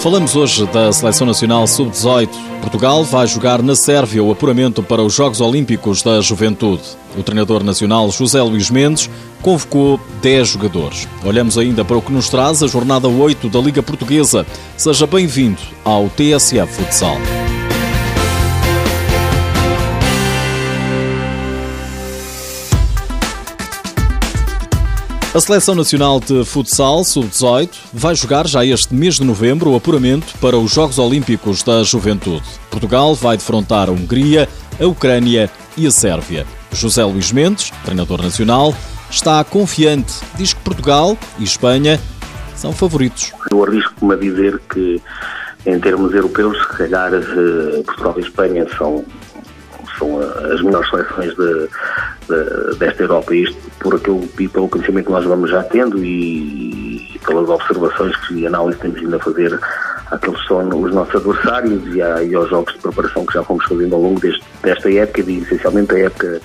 Falamos 0.00 0.34
hoje 0.34 0.64
da 0.68 0.90
Seleção 0.90 1.26
Nacional 1.26 1.66
Sub-18. 1.66 2.30
Portugal 2.62 3.04
vai 3.04 3.26
jogar 3.26 3.62
na 3.62 3.74
Sérvia 3.74 4.24
o 4.24 4.32
apuramento 4.32 4.82
para 4.82 5.02
os 5.02 5.12
Jogos 5.12 5.42
Olímpicos 5.42 6.02
da 6.02 6.22
Juventude. 6.22 6.82
O 7.18 7.22
treinador 7.22 7.62
nacional 7.62 8.10
José 8.10 8.40
Luís 8.40 8.70
Mendes 8.70 9.10
convocou 9.42 10.00
10 10.22 10.48
jogadores. 10.48 11.06
Olhamos 11.22 11.58
ainda 11.58 11.84
para 11.84 11.98
o 11.98 12.02
que 12.02 12.12
nos 12.12 12.30
traz 12.30 12.62
a 12.62 12.66
jornada 12.66 13.08
8 13.08 13.50
da 13.50 13.60
Liga 13.60 13.82
Portuguesa. 13.82 14.46
Seja 14.74 15.06
bem-vindo 15.06 15.60
ao 15.84 16.08
TSF 16.08 16.72
Futsal. 16.72 17.18
A 25.32 25.38
Seleção 25.38 25.76
Nacional 25.76 26.18
de 26.18 26.44
Futsal 26.44 27.04
Sub-18 27.04 27.70
vai 27.92 28.16
jogar 28.16 28.48
já 28.48 28.64
este 28.64 28.92
mês 28.92 29.14
de 29.14 29.24
novembro 29.24 29.70
o 29.70 29.76
apuramento 29.76 30.36
para 30.40 30.58
os 30.58 30.72
Jogos 30.72 30.98
Olímpicos 30.98 31.62
da 31.62 31.84
Juventude. 31.84 32.42
Portugal 32.68 33.14
vai 33.14 33.36
defrontar 33.36 33.88
a 33.88 33.92
Hungria, 33.92 34.48
a 34.80 34.86
Ucrânia 34.88 35.48
e 35.76 35.86
a 35.86 35.90
Sérvia. 35.92 36.44
José 36.72 37.04
Luís 37.04 37.30
Mendes, 37.30 37.70
treinador 37.84 38.20
nacional, 38.20 38.74
está 39.08 39.44
confiante. 39.44 40.14
Diz 40.34 40.52
que 40.52 40.60
Portugal 40.62 41.16
e 41.38 41.44
Espanha 41.44 42.00
são 42.56 42.72
favoritos. 42.72 43.32
Eu 43.52 43.62
arrisco-me 43.62 44.14
a 44.14 44.16
dizer 44.16 44.60
que, 44.68 45.00
em 45.64 45.78
termos 45.78 46.12
europeus, 46.12 46.58
se 46.58 46.76
calhar 46.76 47.14
eh, 47.14 47.82
Portugal 47.86 48.14
e 48.16 48.22
Espanha 48.22 48.66
são, 48.76 49.04
são 49.96 50.18
as 50.52 50.60
melhores 50.60 50.90
seleções 50.90 51.36
de, 51.36 51.68
de, 52.26 52.78
desta 52.80 53.04
Europa. 53.04 53.32
Isto 53.32 53.69
por 53.80 53.94
aquilo 53.96 54.28
e 54.38 54.48
pelo 54.48 54.68
conhecimento 54.68 55.06
que 55.06 55.12
nós 55.12 55.24
vamos 55.24 55.50
já 55.50 55.62
tendo 55.64 56.04
e, 56.04 57.18
pelas 57.26 57.48
observações 57.48 58.14
que 58.26 58.34
e 58.34 58.46
análise 58.46 58.78
temos 58.78 59.00
vindo 59.00 59.16
a 59.16 59.18
fazer 59.18 59.58
àqueles 60.10 60.40
que 60.40 60.48
são 60.48 60.68
os 60.68 60.94
nossos 60.94 61.14
adversários 61.14 61.82
e, 61.86 61.98
e, 61.98 62.34
aos 62.34 62.48
jogos 62.50 62.72
de 62.74 62.78
preparação 62.80 63.26
que 63.26 63.32
já 63.32 63.42
fomos 63.42 63.64
fazendo 63.64 63.94
ao 63.94 64.02
longo 64.02 64.20
deste, 64.20 64.42
desta 64.62 64.92
época 64.92 65.22
e 65.22 65.38
essencialmente 65.38 65.88
da 65.88 65.98
época, 65.98 66.40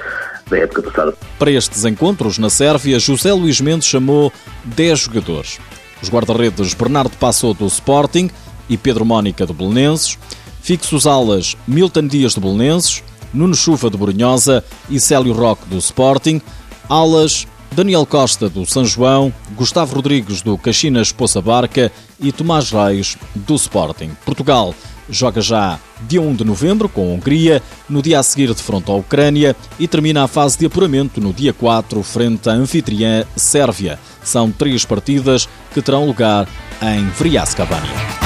da 0.49 0.57
época 0.57 0.81
passada. 0.83 1.13
Para 1.37 1.51
estes 1.51 1.85
encontros 1.85 2.37
na 2.37 2.49
Sérvia, 2.49 2.99
José 2.99 3.33
Luís 3.33 3.59
Mendes 3.59 3.87
chamou 3.87 4.31
10 4.63 4.99
jogadores. 4.99 5.59
Os 6.01 6.09
guarda-redes 6.09 6.73
Bernardo 6.73 7.15
Passou 7.17 7.53
do 7.53 7.65
Sporting 7.67 8.29
e 8.69 8.77
Pedro 8.77 9.05
Mónica 9.05 9.45
do 9.45 9.53
Belenenses, 9.53 10.17
fixos 10.61 11.05
alas 11.05 11.55
Milton 11.67 12.07
Dias 12.07 12.33
do 12.33 12.41
Belenenses, 12.41 13.03
Nuno 13.33 13.55
Chuva 13.55 13.89
do 13.89 13.97
Brunhosa 13.97 14.63
e 14.89 14.99
Célio 14.99 15.33
Roque 15.33 15.67
do 15.67 15.77
Sporting, 15.77 16.41
alas 16.89 17.47
Daniel 17.71 18.05
Costa 18.05 18.47
do 18.49 18.65
São 18.65 18.85
João, 18.85 19.33
Gustavo 19.55 19.95
Rodrigues 19.95 20.41
do 20.41 20.57
Caxinas 20.57 21.11
Poça 21.11 21.41
Barca 21.41 21.91
e 22.19 22.31
Tomás 22.31 22.71
Reis 22.71 23.17
do 23.35 23.55
Sporting. 23.55 24.11
Portugal 24.23 24.73
joga 25.09 25.41
já 25.41 25.77
dia 26.07 26.21
1 26.21 26.35
de 26.35 26.43
novembro 26.43 26.87
com 26.89 27.01
a 27.01 27.13
Hungria, 27.13 27.61
no 27.89 28.01
dia 28.01 28.19
a 28.19 28.23
seguir 28.23 28.53
de 28.53 28.61
frente 28.61 28.89
à 28.89 28.93
Ucrânia 28.93 29.55
e 29.77 29.87
termina 29.87 30.23
a 30.23 30.27
fase 30.27 30.57
de 30.57 30.65
apuramento 30.65 31.19
no 31.19 31.33
dia 31.33 31.53
4 31.53 32.01
frente 32.01 32.49
à 32.49 32.53
anfitriã 32.53 33.25
Sérvia. 33.35 33.99
São 34.23 34.51
três 34.51 34.85
partidas 34.85 35.47
que 35.73 35.81
terão 35.81 36.05
lugar 36.05 36.47
em 36.81 37.05
Vriaskabania. 37.09 38.24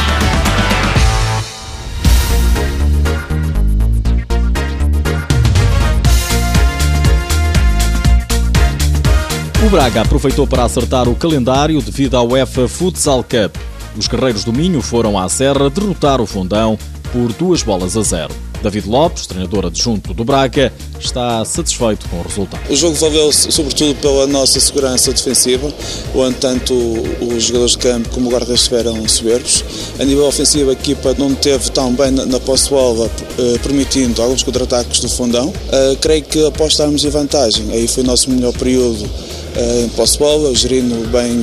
O 9.61 9.69
Braga 9.69 10.03
aproveitou 10.03 10.47
para 10.47 10.63
acertar 10.63 11.09
o 11.09 11.15
calendário 11.15 11.81
devido 11.81 12.15
ao 12.15 12.29
UEFA 12.29 12.65
Futsal 12.69 13.21
Cup. 13.21 13.57
Os 13.97 14.07
guerreiros 14.07 14.45
do 14.45 14.53
Minho 14.53 14.81
foram 14.81 15.19
à 15.19 15.27
Serra 15.27 15.69
derrotar 15.69 16.21
o 16.21 16.25
Fundão 16.25 16.79
por 17.11 17.33
duas 17.33 17.61
bolas 17.61 17.97
a 17.97 18.01
zero. 18.01 18.33
David 18.63 18.87
Lopes, 18.87 19.27
treinador 19.27 19.65
adjunto 19.65 20.13
do 20.13 20.23
Braga, 20.23 20.71
está 20.97 21.43
satisfeito 21.43 22.07
com 22.07 22.19
o 22.19 22.21
resultado. 22.21 22.61
O 22.69 22.75
jogo 22.75 22.93
resolveu-se 22.93 23.51
sobretudo 23.51 23.95
pela 23.95 24.27
nossa 24.27 24.61
segurança 24.61 25.11
defensiva, 25.11 25.69
onde 26.15 26.35
tanto 26.37 26.73
os 26.73 27.43
jogadores 27.43 27.73
de 27.73 27.79
campo 27.79 28.09
como 28.09 28.27
o 28.27 28.29
guarda 28.31 28.53
estiveram 28.53 29.07
soberbos. 29.09 29.65
A 29.99 30.05
nível 30.05 30.25
ofensivo, 30.25 30.69
a 30.69 30.73
equipa 30.73 31.13
não 31.17 31.35
teve 31.35 31.69
tão 31.71 31.93
bem 31.93 32.11
na 32.11 32.39
posse-bola, 32.39 33.11
eh, 33.37 33.59
permitindo 33.61 34.21
alguns 34.21 34.41
contra-ataques 34.41 35.01
do 35.01 35.09
fundão. 35.09 35.53
Eh, 35.69 35.97
creio 35.99 36.23
que 36.23 36.45
após 36.45 36.71
estarmos 36.71 37.03
em 37.03 37.09
vantagem, 37.09 37.71
aí 37.71 37.87
foi 37.89 38.03
o 38.03 38.05
nosso 38.05 38.29
melhor 38.29 38.53
período 38.53 39.09
eh, 39.55 39.83
em 39.85 39.89
posse-bola, 39.89 40.53
gerindo 40.55 41.07
bem 41.09 41.39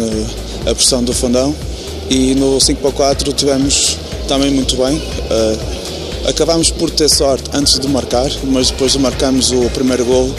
a 0.71 0.75
pressão 0.75 1.03
do 1.03 1.12
fundão. 1.12 1.55
E 2.09 2.34
no 2.34 2.61
5 2.61 2.81
para 2.81 2.93
4 2.93 3.33
tivemos 3.33 3.97
também 4.28 4.50
muito 4.50 4.77
bem 4.77 5.00
Acabámos 6.28 6.72
por 6.72 6.91
ter 6.91 7.09
sorte 7.09 7.49
antes 7.55 7.78
de 7.78 7.87
marcar, 7.89 8.28
mas 8.45 8.71
depois 8.71 8.93
de 8.93 8.99
marcarmos 8.99 9.53
o 9.53 9.71
primeiro 9.71 10.05
gol, 10.05 10.34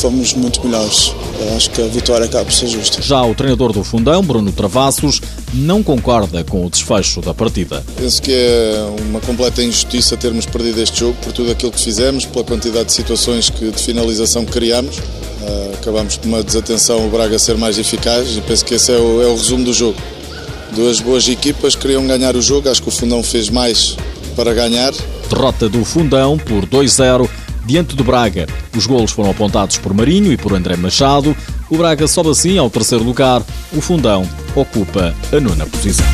fomos 0.00 0.32
muito 0.32 0.64
melhores. 0.64 1.12
Eu 1.38 1.56
acho 1.56 1.70
que 1.70 1.82
a 1.82 1.86
vitória 1.86 2.24
acaba 2.24 2.46
por 2.46 2.54
ser 2.54 2.68
justa. 2.68 3.02
Já 3.02 3.22
o 3.22 3.34
treinador 3.34 3.72
do 3.72 3.84
Fundão, 3.84 4.22
Bruno 4.22 4.50
Travassos, 4.50 5.20
não 5.52 5.82
concorda 5.82 6.42
com 6.44 6.64
o 6.64 6.70
desfecho 6.70 7.20
da 7.20 7.34
partida. 7.34 7.84
Penso 7.96 8.22
que 8.22 8.32
é 8.32 8.86
uma 9.06 9.20
completa 9.20 9.62
injustiça 9.62 10.16
termos 10.16 10.46
perdido 10.46 10.80
este 10.80 11.00
jogo 11.00 11.16
por 11.22 11.32
tudo 11.32 11.50
aquilo 11.50 11.72
que 11.72 11.80
fizemos, 11.80 12.24
pela 12.24 12.44
quantidade 12.44 12.86
de 12.86 12.92
situações 12.92 13.50
que, 13.50 13.70
de 13.70 13.82
finalização 13.82 14.46
que 14.46 14.52
criamos. 14.52 14.96
Uh, 15.42 15.74
acabamos 15.74 16.16
por 16.16 16.28
uma 16.28 16.42
desatenção, 16.42 17.04
o 17.06 17.10
Braga 17.10 17.36
ser 17.38 17.56
mais 17.56 17.76
eficaz 17.76 18.36
e 18.36 18.40
penso 18.40 18.64
que 18.64 18.74
esse 18.74 18.92
é 18.92 18.96
o, 18.96 19.22
é 19.22 19.26
o 19.26 19.34
resumo 19.34 19.64
do 19.64 19.72
jogo. 19.72 19.98
Duas 20.72 21.00
boas 21.00 21.26
equipas 21.28 21.74
queriam 21.74 22.06
ganhar 22.06 22.36
o 22.36 22.40
jogo, 22.40 22.70
acho 22.70 22.80
que 22.80 22.88
o 22.88 22.92
Fundão 22.92 23.22
fez 23.22 23.50
mais 23.50 23.96
para 24.36 24.54
ganhar. 24.54 24.92
Derrota 25.28 25.68
do 25.68 25.84
Fundão 25.84 26.38
por 26.38 26.64
2-0 26.64 27.28
diante 27.66 27.96
do 27.96 28.04
Braga. 28.04 28.46
Os 28.76 28.86
golos 28.86 29.10
foram 29.10 29.30
apontados 29.30 29.78
por 29.78 29.92
Marinho 29.92 30.32
e 30.32 30.36
por 30.36 30.52
André 30.52 30.76
Machado. 30.76 31.36
O 31.68 31.76
Braga 31.76 32.06
sobe 32.06 32.30
assim 32.30 32.58
ao 32.58 32.70
terceiro 32.70 33.04
lugar. 33.04 33.42
O 33.72 33.80
Fundão 33.80 34.28
ocupa 34.54 35.14
a 35.32 35.40
nona 35.40 35.66
posição. 35.66 36.06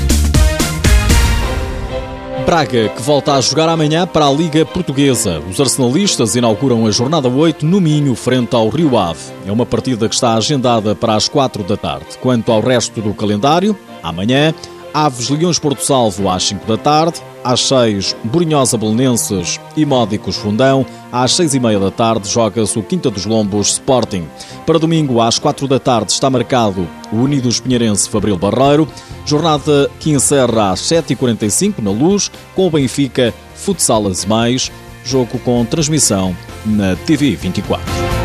Braga, 2.49 2.89
que 2.89 3.03
volta 3.03 3.35
a 3.35 3.43
jogar 3.43 3.69
amanhã 3.69 4.07
para 4.07 4.27
a 4.27 4.33
Liga 4.33 4.65
Portuguesa. 4.65 5.39
Os 5.51 5.61
arsenalistas 5.61 6.35
inauguram 6.35 6.87
a 6.87 6.91
jornada 6.91 7.29
8 7.29 7.67
no 7.67 7.79
Minho, 7.79 8.15
frente 8.15 8.57
ao 8.57 8.71
Rio 8.71 8.97
Ave. 8.97 9.21
É 9.47 9.53
uma 9.53 9.67
partida 9.67 10.09
que 10.09 10.15
está 10.15 10.33
agendada 10.33 10.95
para 10.95 11.15
as 11.15 11.29
4 11.29 11.63
da 11.63 11.77
tarde. 11.77 12.07
Quanto 12.23 12.51
ao 12.51 12.63
resto 12.63 13.03
do 13.03 13.13
calendário, 13.13 13.77
amanhã, 14.03 14.55
Aves 14.99 15.29
Leões 15.29 15.61
Porto 15.61 15.81
Salvo 15.85 16.29
às 16.29 16.43
5 16.43 16.67
da 16.67 16.77
tarde, 16.77 17.23
às 17.45 17.61
6, 17.69 18.17
Borinhosa 18.25 18.77
Belenenses 18.77 19.61
e 19.77 19.87
Módicos 19.87 20.35
Fundão. 20.35 20.85
Às 21.13 21.35
6 21.35 21.55
e 21.55 21.61
meia 21.61 21.79
da 21.79 21.93
tarde 21.93 22.29
joga-se 22.29 22.77
o 22.77 22.83
Quinta 22.83 23.09
dos 23.09 23.25
Lombos 23.25 23.69
Sporting. 23.75 24.27
Para 24.67 24.81
domingo, 24.81 25.21
às 25.21 25.39
4 25.39 25.69
da 25.69 25.79
tarde, 25.79 26.11
está 26.11 26.29
marcado 26.29 26.89
o 27.13 27.17
Unidos 27.17 27.61
Pinheirense 27.61 28.09
Fabril 28.09 28.37
Barreiro. 28.37 28.89
Jornada 29.25 29.89
que 30.01 30.11
encerra 30.11 30.73
às 30.73 30.81
7h45 30.81 31.79
na 31.79 31.93
Luz, 31.93 32.29
com 32.57 32.67
o 32.67 32.71
Benfica 32.71 33.33
Futsal 33.55 34.03
Mais. 34.27 34.73
Jogo 35.05 35.39
com 35.39 35.65
transmissão 35.65 36.37
na 36.67 36.97
TV 36.97 37.37
24. 37.37 38.18